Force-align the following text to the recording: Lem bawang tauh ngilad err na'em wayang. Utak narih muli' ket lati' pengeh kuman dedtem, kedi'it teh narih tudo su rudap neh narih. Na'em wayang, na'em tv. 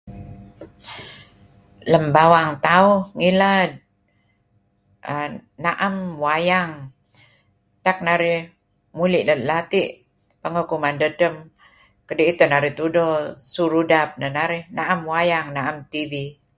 Lem 1.91 2.05
bawang 2.15 2.51
tauh 2.67 2.97
ngilad 3.17 3.71
err 5.15 5.31
na'em 5.63 5.95
wayang. 6.23 6.71
Utak 7.77 7.97
narih 8.07 8.41
muli' 8.97 9.27
ket 9.29 9.39
lati' 9.49 9.93
pengeh 10.41 10.65
kuman 10.69 10.95
dedtem, 11.01 11.33
kedi'it 12.07 12.35
teh 12.39 12.49
narih 12.51 12.73
tudo 12.79 13.05
su 13.53 13.63
rudap 13.73 14.09
neh 14.19 14.31
narih. 14.37 14.63
Na'em 14.77 15.01
wayang, 15.11 15.47
na'em 15.55 15.77
tv. 15.91 16.13